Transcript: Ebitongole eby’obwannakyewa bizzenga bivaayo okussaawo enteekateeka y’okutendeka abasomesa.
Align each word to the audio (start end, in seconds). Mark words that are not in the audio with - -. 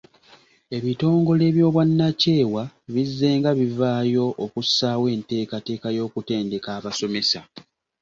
Ebitongole 0.77 1.43
eby’obwannakyewa 1.49 2.63
bizzenga 2.93 3.49
bivaayo 3.59 4.25
okussaawo 4.45 5.05
enteekateeka 5.15 5.87
y’okutendeka 5.97 6.69
abasomesa. 6.77 7.41